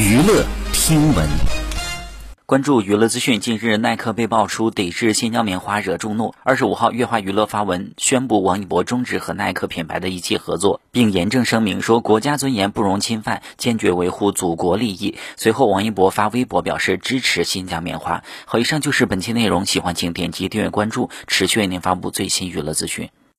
[0.00, 1.28] 娱乐听闻。
[2.46, 6.32] 关注娱乐资讯，近日耐克被爆出抵制新疆棉花惹众怒。
[6.42, 15.18] 二十五号，乐华娱乐发文宣布王一博终止和耐克品牌的一切合作，并严正声明说国家尊严不容侵犯，坚决维护祖国利益。
[15.36, 18.24] 随后，王一博发微博表示支持新疆棉花。
[18.46, 23.10] 好，以上就是本期内容，喜欢请点击订阅关注，持续为您发布最新娱乐资讯。